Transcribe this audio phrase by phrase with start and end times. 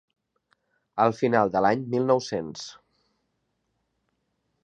[1.05, 2.65] Al final de l'any mil nou-cents.